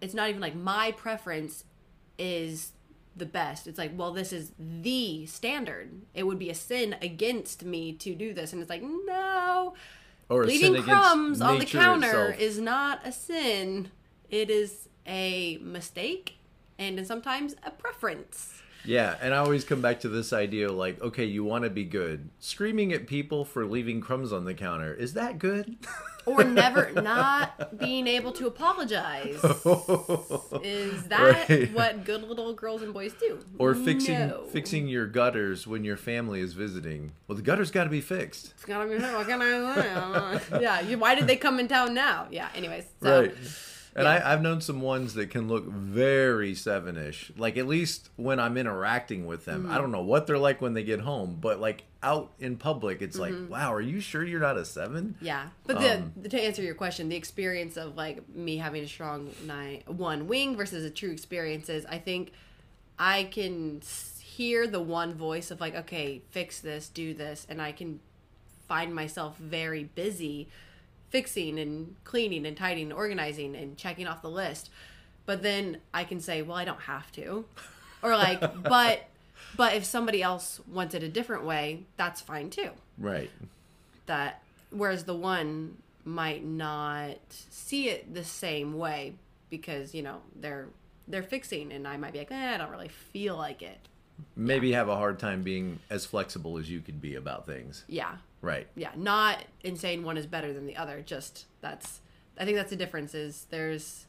it's 0.00 0.14
not 0.14 0.28
even 0.28 0.40
like 0.40 0.54
my 0.54 0.92
preference 0.92 1.64
is 2.18 2.72
the 3.16 3.26
best. 3.26 3.66
It's 3.66 3.78
like 3.78 3.92
well 3.94 4.12
this 4.12 4.32
is 4.32 4.52
the 4.58 5.26
standard. 5.26 6.02
It 6.14 6.24
would 6.24 6.38
be 6.38 6.50
a 6.50 6.54
sin 6.54 6.96
against 7.00 7.64
me 7.64 7.92
to 7.94 8.14
do 8.14 8.34
this. 8.34 8.52
And 8.52 8.60
it's 8.60 8.70
like 8.70 8.82
no. 8.82 9.74
Or 10.28 10.44
leaving 10.44 10.82
crumbs 10.82 11.40
on 11.40 11.58
the 11.58 11.66
counter 11.66 12.30
itself. 12.30 12.40
is 12.40 12.58
not 12.58 13.06
a 13.06 13.12
sin. 13.12 13.90
It 14.30 14.50
is 14.50 14.88
a 15.06 15.58
mistake 15.58 16.38
and 16.78 17.06
sometimes 17.06 17.54
a 17.64 17.70
preference 17.70 18.62
Yeah, 18.84 19.16
and 19.20 19.32
I 19.32 19.38
always 19.38 19.64
come 19.64 19.80
back 19.80 20.00
to 20.00 20.08
this 20.08 20.32
idea 20.32 20.70
like, 20.70 21.00
okay, 21.00 21.24
you 21.24 21.42
want 21.44 21.64
to 21.64 21.70
be 21.70 21.84
good. 21.84 22.28
Screaming 22.38 22.92
at 22.92 23.06
people 23.06 23.44
for 23.44 23.64
leaving 23.64 24.00
crumbs 24.00 24.32
on 24.32 24.44
the 24.44 24.54
counter, 24.54 24.92
is 24.94 25.14
that 25.14 25.38
good? 25.38 25.76
or 26.26 26.42
never 26.42 26.90
not 26.92 27.78
being 27.78 28.06
able 28.06 28.32
to 28.32 28.46
apologize 28.46 29.34
is 30.62 31.02
that 31.08 31.48
Right. 31.50 31.70
what 31.72 32.04
good 32.04 32.22
little 32.22 32.54
girls 32.54 32.80
and 32.82 32.94
boys 32.94 33.12
do 33.20 33.40
or 33.58 33.74
fixing 33.74 34.28
No. 34.28 34.44
fixing 34.50 34.88
your 34.88 35.06
gutters 35.06 35.66
when 35.66 35.84
your 35.84 35.98
family 35.98 36.40
is 36.40 36.54
visiting. 36.54 37.12
Well, 37.28 37.36
the 37.36 37.42
gutters 37.42 37.70
got 37.70 37.84
to 37.84 37.90
be 37.90 38.00
fixed. 38.00 38.52
It's 38.52 38.64
gotta 38.64 38.88
be 38.88 38.96
what 38.96 39.26
can 39.26 39.42
I 39.42 40.38
say? 40.38 40.60
yeah 40.62 40.80
you, 40.80 40.96
why 40.98 41.14
did 41.14 41.26
they 41.26 41.36
come 41.36 41.60
in 41.60 41.68
town 41.68 41.92
now 41.92 42.26
yeah 42.30 42.48
anyways 42.54 42.84
so 43.02 43.20
right. 43.22 43.34
And 43.96 44.04
yeah. 44.04 44.14
I, 44.14 44.32
I've 44.32 44.42
known 44.42 44.60
some 44.60 44.80
ones 44.80 45.14
that 45.14 45.30
can 45.30 45.46
look 45.46 45.66
very 45.66 46.54
seven-ish. 46.54 47.30
Like 47.36 47.56
at 47.56 47.68
least 47.68 48.10
when 48.16 48.40
I'm 48.40 48.56
interacting 48.56 49.24
with 49.26 49.44
them, 49.44 49.62
Mm-hmm. 49.64 49.72
I 49.72 49.78
don't 49.78 49.92
know 49.92 50.02
what 50.02 50.26
they're 50.26 50.38
like 50.38 50.60
when 50.60 50.74
they 50.74 50.82
get 50.82 51.00
home, 51.00 51.38
but 51.40 51.60
like 51.60 51.84
out 52.02 52.32
in 52.40 52.56
public, 52.56 53.02
it's 53.02 53.16
Mm-hmm. 53.16 53.42
like, 53.42 53.50
wow, 53.50 53.72
are 53.72 53.80
you 53.80 54.00
sure 54.00 54.24
you're 54.24 54.40
not 54.40 54.56
a 54.56 54.64
seven? 54.64 55.14
Yeah, 55.20 55.46
but 55.66 55.80
the, 55.80 55.94
Um, 55.98 56.12
to 56.28 56.40
answer 56.42 56.60
your 56.62 56.74
question, 56.74 57.08
the 57.08 57.16
experience 57.16 57.76
of 57.76 57.96
like 57.96 58.28
me 58.28 58.56
having 58.56 58.82
a 58.82 58.88
strong 58.88 59.30
nine 59.44 59.82
one 59.86 60.26
wing 60.26 60.56
versus 60.56 60.84
a 60.84 60.90
true 60.90 61.10
experience 61.12 61.68
is, 61.68 61.86
I 61.86 61.98
think 61.98 62.32
I 62.98 63.24
can 63.24 63.80
hear 64.20 64.66
the 64.66 64.80
one 64.80 65.14
voice 65.14 65.52
of 65.52 65.60
like, 65.60 65.76
okay, 65.76 66.22
fix 66.30 66.60
this, 66.60 66.88
do 66.88 67.14
this, 67.14 67.46
and 67.48 67.62
I 67.62 67.70
can 67.70 68.00
find 68.66 68.92
myself 68.94 69.36
very 69.38 69.84
busy 69.84 70.48
fixing 71.14 71.60
and 71.60 71.94
cleaning 72.02 72.44
and 72.44 72.56
tidying 72.56 72.88
and 72.88 72.92
organizing 72.92 73.54
and 73.54 73.76
checking 73.76 74.08
off 74.08 74.20
the 74.20 74.28
list. 74.28 74.68
But 75.26 75.44
then 75.44 75.78
I 75.94 76.02
can 76.02 76.18
say, 76.18 76.42
well, 76.42 76.56
I 76.56 76.64
don't 76.64 76.80
have 76.80 77.12
to, 77.12 77.44
or 78.02 78.16
like, 78.16 78.40
but 78.64 79.04
but 79.56 79.74
if 79.74 79.84
somebody 79.84 80.22
else 80.22 80.60
wants 80.66 80.92
it 80.96 81.04
a 81.04 81.08
different 81.08 81.44
way, 81.44 81.84
that's 81.96 82.20
fine 82.20 82.50
too 82.50 82.70
Right. 82.98 83.30
that 84.06 84.42
whereas 84.70 85.04
the 85.04 85.14
one 85.14 85.76
might 86.04 86.44
not 86.44 87.16
see 87.28 87.88
it 87.88 88.12
the 88.12 88.24
same 88.24 88.76
way 88.76 89.14
because 89.50 89.94
you 89.94 90.02
know 90.02 90.20
they're 90.40 90.66
they're 91.08 91.22
fixing 91.22 91.72
and 91.72 91.86
i 91.88 91.96
might 91.96 92.12
be 92.12 92.18
like 92.18 92.30
eh, 92.32 92.54
i 92.54 92.58
don't 92.58 92.70
really 92.70 92.88
feel 92.88 93.36
like 93.36 93.62
it 93.62 93.78
Maybe 94.36 94.72
have 94.72 94.88
a 94.88 94.96
hard 94.96 95.18
time 95.18 95.42
being 95.42 95.80
as 95.90 96.04
flexible 96.06 96.58
as 96.58 96.70
you 96.70 96.80
could 96.80 97.00
be 97.00 97.14
about 97.14 97.46
things. 97.46 97.84
yeah 97.88 98.16
Right. 98.44 98.66
yeah 98.76 98.90
not 98.96 99.44
insane 99.62 100.04
one 100.04 100.16
is 100.16 100.26
better 100.26 100.52
than 100.52 100.66
the 100.66 100.76
other 100.76 101.00
just 101.00 101.46
that's 101.60 102.00
i 102.38 102.44
think 102.44 102.56
that's 102.56 102.70
the 102.70 102.76
difference 102.76 103.14
is 103.14 103.46
there's 103.50 104.06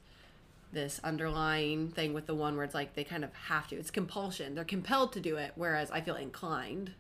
this 0.72 1.00
underlying 1.04 1.89
thing 1.89 2.13
with 2.13 2.25
the 2.25 2.36
one 2.36 2.56
where 2.56 2.65
it's 2.65 2.74
like 2.75 2.96
they 2.96 3.04
kind 3.04 3.24
of 3.24 3.34
have 3.48 3.68
to 3.70 3.75
it's 3.77 3.89
compulsion 3.92 4.56
they're 4.56 4.63
compelled 4.65 5.13
to 5.13 5.20
do 5.22 5.38
it 5.38 5.51
whereas 5.56 5.89
i 5.92 6.01
feel 6.01 6.15
inclined 6.15 6.92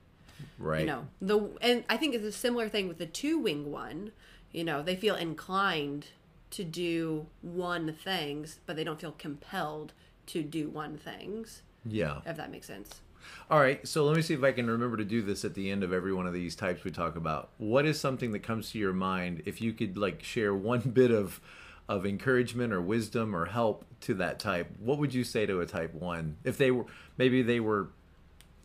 Right. 0.57 0.81
you 0.81 0.85
know 0.87 1.07
the 1.21 1.49
and 1.61 1.83
i 1.89 1.97
think 1.97 2.13
it's 2.15 2.23
a 2.25 2.31
similar 2.31 2.67
thing 2.69 2.87
with 2.87 2.97
the 2.97 3.05
two 3.05 3.37
wing 3.39 3.71
one 3.71 4.11
you 4.51 4.63
know 4.63 4.81
they 4.83 4.95
feel 4.95 5.15
inclined 5.15 6.07
to 6.51 6.63
do 6.63 7.25
one 7.41 7.93
things 7.93 8.59
but 8.65 8.75
they 8.75 8.83
don't 8.83 8.99
feel 8.99 9.13
compelled 9.17 9.93
to 10.27 10.41
do 10.43 10.69
one 10.69 10.97
things 10.97 11.61
Yeah. 11.85 12.19
if 12.25 12.37
that 12.37 12.51
makes 12.51 12.67
sense 12.67 13.01
All 13.49 13.59
right, 13.59 13.87
so 13.87 14.05
let 14.05 14.15
me 14.15 14.21
see 14.21 14.33
if 14.33 14.43
I 14.43 14.51
can 14.51 14.69
remember 14.69 14.97
to 14.97 15.05
do 15.05 15.21
this 15.21 15.45
at 15.45 15.53
the 15.53 15.69
end 15.69 15.83
of 15.83 15.93
every 15.93 16.13
one 16.13 16.25
of 16.25 16.33
these 16.33 16.55
types 16.55 16.83
we 16.83 16.91
talk 16.91 17.15
about. 17.15 17.49
What 17.57 17.85
is 17.85 17.99
something 17.99 18.31
that 18.31 18.39
comes 18.39 18.71
to 18.71 18.79
your 18.79 18.93
mind 18.93 19.43
if 19.45 19.61
you 19.61 19.71
could 19.73 19.97
like 19.97 20.23
share 20.23 20.53
one 20.53 20.79
bit 20.93 21.11
of 21.11 21.39
of 21.87 22.03
encouragement 22.03 22.73
or 22.73 22.81
wisdom 22.81 23.35
or 23.35 23.45
help 23.45 23.85
to 24.01 24.15
that 24.15 24.39
type? 24.39 24.67
What 24.79 24.97
would 24.97 25.13
you 25.13 25.23
say 25.23 25.45
to 25.45 25.61
a 25.61 25.65
type 25.65 25.93
1 25.93 26.37
if 26.43 26.57
they 26.57 26.71
were 26.71 26.85
maybe 27.17 27.41
they 27.43 27.59
were 27.59 27.89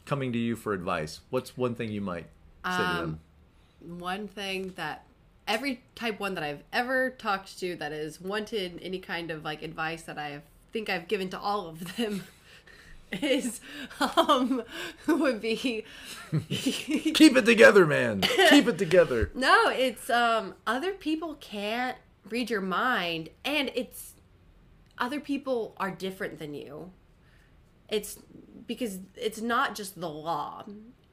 coming 0.07 0.33
to 0.33 0.39
you 0.39 0.57
for 0.57 0.73
advice? 0.73 1.21
What's 1.31 1.57
one 1.57 1.75
thing 1.75 1.91
you 1.91 2.01
might 2.01 2.27
say 2.65 2.77
to 2.77 2.83
them? 2.83 3.21
Um, 3.83 3.99
one 3.99 4.29
thing 4.29 4.73
that 4.77 5.05
every 5.47 5.83
type 5.95 6.21
1 6.21 6.35
that 6.35 6.45
I've 6.45 6.63
ever 6.73 7.11
talked 7.11 7.59
to 7.61 7.77
that 7.77 7.93
has 7.93 8.21
wanted 8.21 8.79
any 8.83 8.99
kind 8.99 9.31
of 9.31 9.45
like 9.45 9.63
advice 9.63 10.03
that 10.03 10.19
I 10.19 10.41
think 10.73 10.89
I've 10.89 11.09
given 11.09 11.29
to 11.31 11.39
all 11.39 11.67
of 11.67 11.97
them 11.97 12.25
is 13.13 13.61
um 14.17 14.63
would 15.07 15.41
be 15.41 15.85
Keep 16.49 17.37
it 17.37 17.45
together, 17.45 17.87
man. 17.87 18.21
Keep 18.21 18.69
it 18.69 18.79
together. 18.79 19.31
no 19.35 19.69
it's 19.69 20.09
um 20.11 20.55
other 20.67 20.93
people 20.93 21.35
can't 21.41 21.97
read 22.29 22.51
your 22.51 22.61
mind 22.61 23.31
and 23.45 23.71
it's 23.75 24.15
other 24.99 25.21
people 25.21 25.75
are 25.79 25.91
different 25.91 26.39
than 26.39 26.55
you 26.55 26.93
it's 27.89 28.19
because 28.67 28.99
it's 29.17 29.41
not 29.41 29.75
just 29.75 29.99
the 30.01 30.09
law 30.09 30.65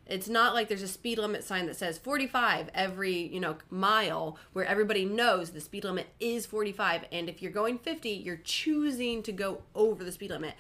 it's 0.06 0.30
not 0.30 0.54
like 0.54 0.68
there's 0.68 0.84
a 0.84 0.88
speed 0.88 1.18
limit 1.18 1.44
sign 1.44 1.66
that 1.66 1.76
says 1.76 1.98
45 1.98 2.70
every 2.74 3.16
you 3.16 3.40
know 3.40 3.56
mile 3.70 4.38
where 4.54 4.66
everybody 4.66 5.06
knows 5.06 5.52
the 5.52 5.62
speed 5.62 5.84
limit 5.84 6.08
is 6.20 6.46
45 6.46 7.06
and 7.12 7.30
if 7.30 7.42
you're 7.42 7.52
going 7.52 7.80
50 7.80 8.10
you're 8.10 8.38
choosing 8.44 9.24
to 9.24 9.32
go 9.32 9.64
over 9.76 10.04
the 10.04 10.12
speed 10.12 10.32
limit 10.32 10.54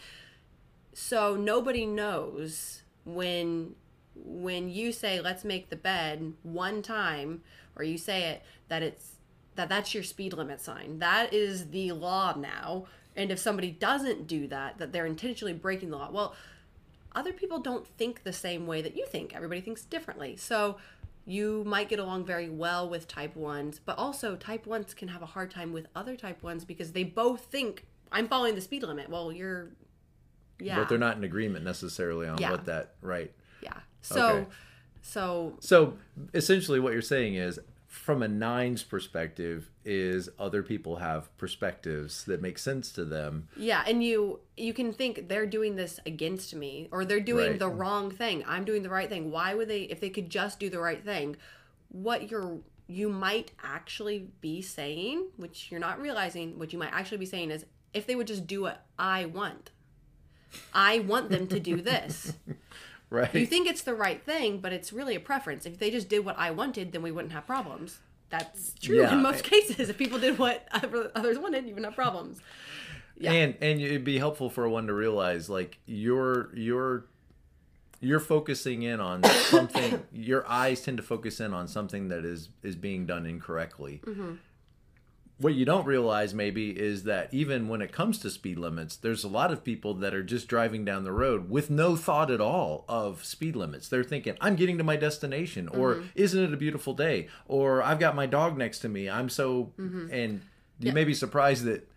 so 1.00 1.36
nobody 1.36 1.86
knows 1.86 2.82
when 3.06 3.76
when 4.16 4.68
you 4.68 4.92
say 4.92 5.22
let's 5.22 5.44
make 5.44 5.70
the 5.70 5.76
bed 5.76 6.34
one 6.42 6.82
time 6.82 7.44
or 7.76 7.84
you 7.84 8.00
say 8.00 8.24
it 8.24 8.42
that 8.68 8.82
it's 8.82 9.18
that 9.54 9.70
that's 9.70 9.94
your 9.94 10.02
speed 10.02 10.34
limit 10.34 10.60
sign. 10.60 10.98
That 10.98 11.36
is 11.36 11.70
the 11.70 11.92
law 11.92 12.34
now. 12.36 12.88
And 13.16 13.30
if 13.30 13.38
somebody 13.38 13.70
doesn't 13.70 14.26
do 14.26 14.48
that 14.48 14.80
that 14.80 14.92
they're 14.92 15.06
intentionally 15.06 15.54
breaking 15.54 15.92
the 15.92 15.98
law. 15.98 16.10
Well 16.12 16.34
other 17.16 17.32
people 17.32 17.60
don't 17.60 17.86
think 17.86 18.24
the 18.24 18.34
same 18.34 18.66
way 18.66 18.82
that 18.82 18.98
you 18.98 19.06
think. 19.06 19.36
Everybody 19.36 19.62
thinks 19.62 19.84
differently. 19.84 20.36
So 20.36 20.78
you 21.28 21.64
might 21.64 21.90
get 21.90 22.00
along 22.00 22.26
very 22.26 22.50
well 22.50 22.90
with 22.90 23.08
type 23.08 23.36
1s 23.36 23.82
but 23.86 24.00
also 24.00 24.36
type 24.36 24.66
1s 24.66 24.96
can 24.96 25.10
have 25.10 25.22
a 25.22 25.28
hard 25.28 25.52
time 25.52 25.74
with 25.74 25.86
other 25.96 26.16
type 26.16 26.42
1s 26.42 26.66
because 26.66 26.94
they 26.94 27.04
both 27.04 27.42
think 27.42 27.86
i'm 28.12 28.28
following 28.28 28.56
the 28.56 28.62
speed 28.62 28.82
limit. 28.82 29.12
Well 29.12 29.32
you're 29.32 29.70
yeah 30.60 30.78
But 30.80 30.90
they're 30.90 30.98
not 30.98 31.18
in 31.18 31.24
agreement 31.24 31.64
necessarily 31.66 32.28
on 32.28 32.38
Yeah. 32.40 32.52
what 32.52 32.66
that 32.66 32.96
right. 33.02 33.32
yeah 33.62 33.80
so 34.02 34.28
Okay. 34.30 34.48
so 35.02 35.58
So 35.60 35.98
essentially, 36.34 36.80
what 36.80 36.94
you're 36.94 37.02
saying 37.02 37.36
is, 37.36 37.60
from 37.88 38.22
a 38.22 38.28
nines 38.28 38.84
perspective, 38.84 39.70
is 39.86 40.30
other 40.38 40.62
people 40.62 40.98
have 40.98 41.36
perspectives 41.38 42.26
that 42.26 42.42
make 42.42 42.58
sense 42.60 42.92
to 42.92 43.06
them. 43.06 43.48
Yeah, 43.56 43.84
and 43.88 44.04
you 44.04 44.40
you 44.58 44.74
can 44.74 44.94
think 44.94 45.30
they're 45.30 45.46
doing 45.48 45.76
this 45.78 46.00
against 46.06 46.54
me 46.54 46.90
or 46.92 47.06
they're 47.06 47.20
doing 47.22 47.52
Right. 47.52 47.60
the 47.60 47.70
wrong 47.70 48.12
thing. 48.12 48.44
I'm 48.46 48.66
doing 48.66 48.84
the 48.84 48.90
right 48.90 49.10
thing. 49.10 49.32
Why 49.32 49.54
would 49.54 49.68
they 49.70 49.84
if 49.84 50.00
they 50.00 50.10
could 50.10 50.30
just 50.30 50.60
do 50.60 50.70
the 50.70 50.80
right 50.80 51.04
thing? 51.04 51.38
What 51.90 52.30
you're 52.30 52.60
you 52.90 53.10
might 53.10 53.52
actually 53.64 54.30
be 54.40 54.62
saying, 54.62 55.28
which 55.36 55.70
you're 55.72 55.80
not 55.80 56.00
realizing, 56.00 56.58
what 56.60 56.72
you 56.72 56.80
might 56.80 56.94
actually 56.94 57.18
be 57.18 57.26
saying 57.26 57.52
is 57.52 57.66
if 57.94 58.06
they 58.08 58.16
would 58.16 58.28
just 58.28 58.48
do 58.48 58.62
what 58.62 58.86
I 59.00 59.26
want. 59.26 59.72
I 60.74 61.00
want 61.00 61.30
them 61.30 61.48
to 61.48 61.60
do 61.60 61.82
this. 61.82 62.34
Right. 63.10 63.34
You 63.34 63.46
think 63.46 63.70
it's 63.70 63.84
the 63.84 63.96
right 63.96 64.22
thing, 64.22 64.60
but 64.60 64.74
it's 64.74 64.92
really 64.92 65.16
a 65.16 65.20
preference. 65.22 65.66
If 65.66 65.80
they 65.80 65.90
just 65.90 66.10
did 66.10 66.26
what 66.26 66.38
I 66.38 66.52
wanted, 66.52 66.92
then 66.92 67.02
we 67.02 67.10
wouldn't 67.10 67.32
have 67.32 67.48
problems. 67.48 68.00
That's 68.30 68.74
true 68.74 68.98
Yeah. 69.00 69.14
in 69.14 69.22
most 69.22 69.46
cases. 69.46 69.88
If 69.88 69.98
people 69.98 70.20
did 70.20 70.38
what 70.38 70.68
others 70.74 71.40
wanted, 71.40 71.64
you 71.64 71.70
wouldn't 71.74 71.86
have 71.86 71.96
problems. 71.96 72.42
Yeah. 73.18 73.32
And 73.32 73.56
and 73.62 73.80
it'd 73.80 74.04
be 74.04 74.18
helpful 74.18 74.50
for 74.50 74.68
one 74.68 74.88
to 74.88 74.94
realize 74.94 75.50
like 75.50 75.80
you're 75.86 76.54
you're 76.54 77.06
you're 78.02 78.20
focusing 78.20 78.84
in 78.84 79.00
on 79.00 79.24
something 79.24 80.04
your 80.12 80.46
eyes 80.46 80.82
tend 80.82 80.98
to 80.98 81.04
focus 81.04 81.40
in 81.40 81.54
on 81.54 81.70
something 81.70 82.10
that 82.10 82.26
is 82.26 82.50
is 82.62 82.76
being 82.76 83.06
done 83.06 83.26
incorrectly. 83.26 84.02
Mm-hmm. 84.06 84.34
What 85.40 85.54
you 85.54 85.66
don't 85.66 85.86
realize 85.86 86.34
maybe 86.34 86.72
is 86.72 87.04
that 87.04 87.32
even 87.32 87.68
when 87.68 87.82
it 87.82 87.92
comes 87.92 88.18
to 88.20 88.32
speed 88.32 88.58
limits, 88.58 88.96
there's 88.96 89.24
a 89.24 89.28
lot 89.28 89.52
of 89.52 89.64
people 89.64 89.94
that 89.96 90.16
are 90.16 90.24
just 90.24 90.48
driving 90.48 90.84
down 90.84 91.04
the 91.04 91.12
road 91.12 91.50
with 91.50 91.70
no 91.70 91.96
thought 91.96 92.32
at 92.32 92.42
all 92.42 92.86
of 92.88 93.24
speed 93.24 93.56
limits. 93.56 93.88
They're 93.88 94.04
thinking, 94.04 94.36
I'm 94.42 94.56
getting 94.56 94.80
to 94.80 94.84
my 94.84 94.96
destination, 94.96 95.68
or 95.68 95.96
mm-hmm. 95.96 96.08
isn't 96.16 96.44
it 96.44 96.54
a 96.54 96.58
beautiful 96.58 96.94
day? 96.94 97.28
Or 97.48 97.84
I've 97.84 98.00
got 98.00 98.16
my 98.16 98.26
dog 98.26 98.58
next 98.58 98.80
to 98.80 98.90
me. 98.90 99.10
I'm 99.10 99.30
so, 99.30 99.74
mm-hmm. 99.78 100.12
and 100.12 100.42
you 100.80 100.92
may 100.92 101.04
be 101.04 101.14
surprised 101.14 101.66
that 101.66 101.88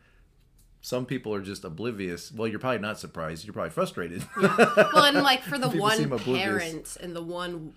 some 0.82 1.04
people 1.04 1.34
are 1.34 1.42
just 1.42 1.64
oblivious. 1.64 2.32
Well, 2.32 2.48
you're 2.48 2.58
probably 2.58 2.78
not 2.78 2.98
surprised. 2.98 3.44
You're 3.44 3.54
probably 3.54 3.70
frustrated. 3.70 4.24
well, 4.36 5.04
and 5.04 5.22
like 5.22 5.42
for 5.42 5.58
the 5.58 5.68
one 5.68 6.18
parents 6.18 6.96
and 6.96 7.14
the 7.14 7.22
one 7.22 7.74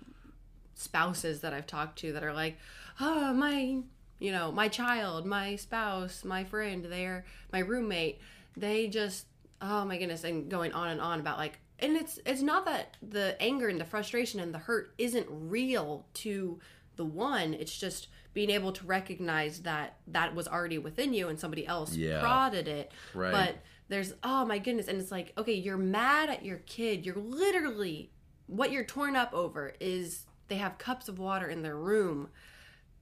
spouses 0.74 1.40
that 1.40 1.52
I've 1.52 1.66
talked 1.66 1.98
to 2.00 2.12
that 2.12 2.24
are 2.24 2.32
like, 2.32 2.56
oh, 3.00 3.32
my, 3.34 3.80
you 4.18 4.32
know, 4.32 4.52
my 4.52 4.68
child, 4.68 5.26
my 5.26 5.56
spouse, 5.56 6.24
my 6.24 6.44
friend, 6.44 6.84
they're 6.84 7.24
my 7.52 7.58
roommate. 7.60 8.20
They 8.56 8.88
just, 8.88 9.26
oh 9.60 9.84
my 9.84 9.98
goodness, 9.98 10.24
and 10.24 10.48
going 10.50 10.72
on 10.72 10.88
and 10.88 11.00
on 11.00 11.20
about 11.20 11.38
like, 11.38 11.58
and 11.80 11.96
it's 11.96 12.18
it's 12.24 12.42
not 12.42 12.64
that 12.66 12.96
the 13.02 13.36
anger 13.40 13.68
and 13.68 13.80
the 13.80 13.84
frustration 13.84 14.40
and 14.40 14.54
the 14.54 14.58
hurt 14.58 14.94
isn't 14.98 15.26
real 15.30 16.06
to 16.14 16.60
the 16.96 17.04
one. 17.04 17.52
It's 17.54 17.76
just 17.76 18.08
being 18.32 18.50
able 18.50 18.72
to 18.72 18.86
recognize 18.86 19.62
that 19.62 19.96
that 20.08 20.34
was 20.34 20.46
already 20.48 20.78
within 20.78 21.12
you 21.12 21.28
and 21.28 21.38
somebody 21.38 21.66
else 21.66 21.94
Yeah. 21.94 22.20
prodded 22.20 22.68
it. 22.68 22.92
Right. 23.12 23.32
But 23.32 23.56
there's 23.88 24.14
oh 24.22 24.44
my 24.46 24.58
goodness 24.58 24.88
and 24.88 24.98
it's 24.98 25.10
like 25.12 25.32
okay 25.36 25.52
you're 25.52 25.76
mad 25.76 26.30
at 26.30 26.42
your 26.42 26.56
kid 26.64 27.04
you're 27.04 27.14
literally 27.16 28.10
what 28.46 28.72
you're 28.72 28.82
torn 28.82 29.14
up 29.14 29.32
over 29.34 29.74
is 29.78 30.24
they 30.48 30.54
have 30.54 30.78
cups 30.78 31.06
of 31.06 31.18
water 31.18 31.48
in 31.48 31.60
their 31.62 31.76
room 31.76 32.28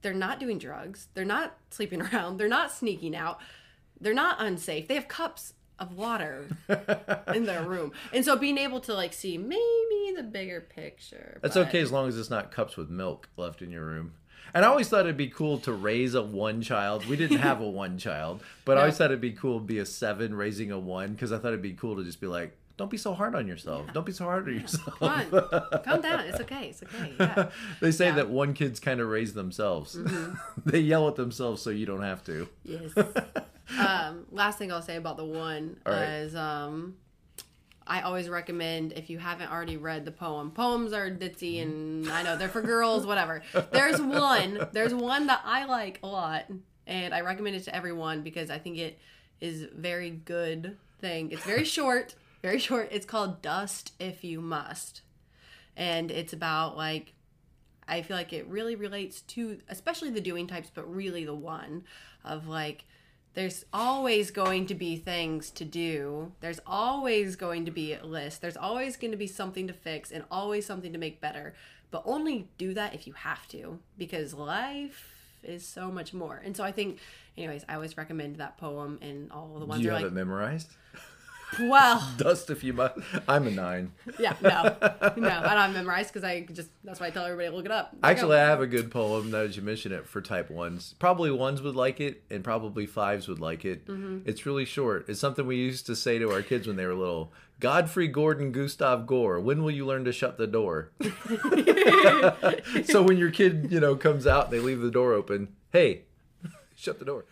they're 0.03 0.13
not 0.13 0.39
doing 0.39 0.59
drugs. 0.59 1.07
They're 1.15 1.25
not 1.25 1.57
sleeping 1.71 2.01
around. 2.13 2.37
They're 2.37 2.47
not 2.47 2.71
sneaking 2.71 3.15
out. 3.15 3.39
They're 3.99 4.13
not 4.13 4.35
unsafe. 4.39 4.87
They 4.87 4.95
have 4.95 5.07
cups 5.07 5.53
of 5.79 5.93
water 5.97 6.45
in 7.33 7.45
their 7.45 7.63
room. 7.63 7.91
And 8.13 8.23
so 8.23 8.35
being 8.35 8.57
able 8.59 8.79
to 8.81 8.93
like 8.93 9.13
see 9.13 9.37
maybe 9.39 10.13
the 10.15 10.21
bigger 10.23 10.61
picture 10.61 11.39
That's 11.41 11.55
but- 11.55 11.67
okay 11.69 11.79
as 11.79 11.91
long 11.91 12.07
as 12.07 12.17
it's 12.19 12.29
not 12.29 12.51
cups 12.51 12.77
with 12.77 12.89
milk 12.89 13.29
left 13.37 13.61
in 13.63 13.71
your 13.71 13.83
room. 13.85 14.13
And 14.53 14.63
I 14.63 14.67
always 14.67 14.87
thought 14.87 15.01
it'd 15.01 15.17
be 15.17 15.29
cool 15.29 15.57
to 15.59 15.71
raise 15.73 16.13
a 16.13 16.21
one 16.21 16.61
child. 16.61 17.07
We 17.07 17.15
didn't 17.15 17.39
have 17.39 17.59
a 17.59 17.67
one 17.69 17.97
child, 17.97 18.43
but 18.65 18.77
I 18.77 18.81
always 18.81 18.97
thought 18.97 19.05
it'd 19.05 19.19
be 19.19 19.31
cool 19.31 19.59
to 19.59 19.65
be 19.65 19.79
a 19.79 19.85
seven 19.85 20.35
raising 20.35 20.71
a 20.71 20.77
one 20.77 21.13
because 21.13 21.31
I 21.31 21.37
thought 21.39 21.47
it'd 21.47 21.61
be 21.63 21.73
cool 21.73 21.95
to 21.95 22.03
just 22.03 22.21
be 22.21 22.27
like, 22.27 22.55
don't 22.75 22.89
be 22.89 22.97
so 22.97 23.13
hard 23.13 23.35
on 23.35 23.47
yourself. 23.47 23.85
Don't 23.93 24.05
be 24.05 24.11
so 24.11 24.25
hard 24.25 24.47
on 24.47 24.53
yourself. 24.55 24.99
Come 24.99 25.09
on, 25.09 25.81
calm 25.83 26.01
down. 26.01 26.21
It's 26.21 26.39
okay. 26.41 26.69
It's 26.69 26.83
okay. 26.83 27.13
Yeah. 27.19 27.49
they 27.79 27.91
say 27.91 28.05
Yeah. 28.05 28.11
Mm-hmm. 28.11 28.17
that 28.17 28.29
one 28.29 28.53
kids 28.53 28.79
kind 28.79 28.99
of 28.99 29.07
raise 29.07 29.33
themselves. 29.33 29.97
they 30.65 30.79
yell 30.79 31.07
at 31.07 31.15
themselves 31.15 31.61
so 31.61 31.69
you 31.69 31.85
don't 31.85 32.01
have 32.01 32.23
to. 32.25 32.47
Yes. 32.63 32.91
um, 33.77 34.25
last 34.31 34.57
thing 34.57 34.71
I'll 34.71 34.81
say 34.81 34.95
about 34.95 35.17
the 35.17 35.25
one 35.25 35.77
right. 35.85 36.03
is 36.03 36.35
um, 36.35 36.95
I 37.85 38.01
always 38.01 38.27
recommend 38.27 38.93
if 38.93 39.09
you 39.09 39.19
haven't 39.19 39.51
already 39.51 39.77
read 39.77 40.03
the 40.05 40.11
poem. 40.11 40.49
Poems 40.51 40.93
are 40.93 41.11
ditzy 41.11 41.61
and 41.61 42.09
I 42.09 42.23
know 42.23 42.37
they're 42.37 42.49
for 42.49 42.61
girls, 42.61 43.05
whatever. 43.05 43.43
There's 43.71 44.01
one. 44.01 44.67
There's 44.71 44.93
one 44.93 45.27
that 45.27 45.41
I 45.45 45.65
like 45.65 45.99
a 46.01 46.07
lot, 46.07 46.45
and 46.87 47.13
I 47.13 47.21
recommend 47.21 47.55
it 47.55 47.63
to 47.65 47.75
everyone 47.75 48.21
because 48.23 48.49
I 48.49 48.57
think 48.57 48.77
it 48.77 48.97
is 49.41 49.67
very 49.75 50.09
good 50.09 50.77
thing. 51.01 51.31
It's 51.31 51.43
very 51.43 51.65
short, 51.65 52.15
very 52.43 52.59
short. 52.59 52.89
It's 52.91 53.05
called 53.05 53.41
Dust 53.41 53.93
If 53.99 54.23
You 54.23 54.41
Must, 54.41 55.01
and 55.75 56.11
it's 56.11 56.33
about 56.33 56.77
like 56.77 57.13
I 57.87 58.01
feel 58.01 58.15
like 58.15 58.33
it 58.33 58.45
really 58.47 58.75
relates 58.75 59.21
to 59.21 59.59
especially 59.69 60.11
the 60.11 60.21
doing 60.21 60.45
types, 60.45 60.69
but 60.71 60.93
really 60.93 61.25
the 61.25 61.33
one 61.33 61.85
of 62.23 62.47
like 62.47 62.83
there's 63.33 63.65
always 63.73 64.29
going 64.29 64.67
to 64.67 64.75
be 64.75 64.95
things 64.95 65.49
to 65.51 65.65
do. 65.65 66.33
There's 66.41 66.59
always 66.67 67.35
going 67.35 67.65
to 67.65 67.71
be 67.71 67.93
a 67.93 68.05
list. 68.05 68.41
There's 68.41 68.57
always 68.57 68.95
going 68.95 69.11
to 69.11 69.17
be 69.17 69.25
something 69.25 69.65
to 69.67 69.73
fix 69.73 70.11
and 70.11 70.23
always 70.29 70.67
something 70.67 70.93
to 70.93 70.99
make 70.99 71.19
better. 71.19 71.55
But 71.89 72.03
only 72.05 72.49
do 72.57 72.73
that 72.75 72.93
if 72.93 73.07
you 73.07 73.13
have 73.13 73.47
to 73.49 73.79
because 73.97 74.33
life 74.33 75.37
is 75.43 75.65
so 75.65 75.91
much 75.91 76.13
more. 76.13 76.41
And 76.43 76.55
so 76.55 76.63
I 76.63 76.71
think 76.71 76.99
anyways, 77.37 77.65
I 77.67 77.75
always 77.75 77.97
recommend 77.97 78.35
that 78.35 78.57
poem 78.57 78.99
and 79.01 79.31
all 79.31 79.57
the 79.57 79.65
ones 79.65 79.81
Do 79.81 79.85
you 79.85 79.91
have 79.91 80.01
like 80.01 80.11
it 80.11 80.13
memorized? 80.13 80.69
Well, 81.59 82.11
Dust 82.17 82.49
a 82.49 82.55
few. 82.55 82.73
mu- 82.73 82.87
I'm 83.27 83.47
a 83.47 83.51
nine. 83.51 83.91
yeah, 84.19 84.35
no, 84.41 84.75
no, 85.17 85.29
I 85.29 85.53
don't 85.55 85.73
memorize 85.73 86.07
because 86.07 86.23
I 86.23 86.41
just 86.51 86.69
that's 86.83 86.99
why 86.99 87.07
I 87.07 87.09
tell 87.09 87.25
everybody 87.25 87.49
to 87.49 87.55
look 87.55 87.65
it 87.65 87.71
up. 87.71 87.91
There 87.91 88.11
Actually. 88.11 88.37
I 88.37 88.45
have 88.45 88.61
a 88.61 88.67
good 88.67 88.91
poem 88.91 89.31
now 89.31 89.43
that 89.43 89.55
you 89.55 89.61
mention 89.61 89.91
it 89.91 90.07
for 90.07 90.21
type 90.21 90.49
ones. 90.49 90.95
Probably 90.99 91.31
ones 91.31 91.61
would 91.61 91.75
like 91.75 91.99
it, 91.99 92.23
and 92.29 92.43
probably 92.43 92.85
fives 92.85 93.27
would 93.27 93.39
like 93.39 93.65
it. 93.65 93.87
Mm-hmm. 93.87 94.19
It's 94.29 94.45
really 94.45 94.65
short. 94.65 95.05
It's 95.07 95.19
something 95.19 95.45
we 95.45 95.55
used 95.57 95.85
to 95.87 95.95
say 95.95 96.19
to 96.19 96.31
our 96.31 96.41
kids 96.41 96.67
when 96.67 96.75
they 96.75 96.85
were 96.85 96.95
little. 96.95 97.31
Godfrey 97.59 98.07
Gordon 98.09 98.51
Gustav 98.51 99.05
Gore. 99.07 99.39
When 99.39 99.63
will 99.63 99.71
you 99.71 99.85
learn 99.85 100.03
to 100.05 100.11
shut 100.11 100.37
the 100.37 100.47
door? 100.47 100.91
so 102.85 103.01
when 103.03 103.17
your 103.17 103.31
kid, 103.31 103.67
you 103.71 103.79
know, 103.79 103.95
comes 103.95 104.27
out, 104.27 104.51
they 104.51 104.59
leave 104.59 104.81
the 104.81 104.91
door 104.91 105.13
open. 105.13 105.49
Hey, 105.71 106.01
shut 106.75 106.99
the 106.99 107.05
door. 107.05 107.25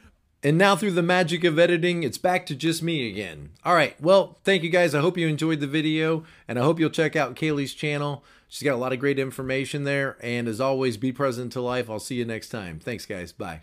And 0.44 0.58
now, 0.58 0.76
through 0.76 0.92
the 0.92 1.04
magic 1.04 1.44
of 1.44 1.60
editing, 1.60 2.02
it's 2.02 2.18
back 2.18 2.48
to 2.48 2.56
just 2.56 2.82
me 2.82 3.08
again. 3.08 3.52
All 3.64 3.76
right. 3.76 4.00
Well, 4.02 4.40
thank 4.44 4.64
you 4.64 4.70
guys. 4.70 4.96
I 4.96 5.02
hope 5.02 5.18
you 5.18 5.28
enjoyed 5.28 5.60
the 5.60 5.68
video, 5.68 6.24
and 6.48 6.58
I 6.58 6.64
hope 6.64 6.80
you'll 6.80 6.90
check 6.90 7.16
out 7.16 7.36
Kaylee's 7.36 7.76
channel. 7.76 8.24
She's 8.48 8.64
got 8.64 8.74
a 8.74 8.78
lot 8.78 8.92
of 8.92 9.00
great 9.00 9.20
information 9.20 9.84
there. 9.84 10.18
And 10.20 10.48
as 10.48 10.60
always, 10.60 10.98
be 10.98 11.12
present 11.12 11.54
to 11.54 11.62
life. 11.62 11.90
I'll 11.90 12.00
see 12.00 12.16
you 12.16 12.26
next 12.26 12.50
time. 12.50 12.80
Thanks, 12.80 13.06
guys. 13.06 13.32
Bye. 13.32 13.62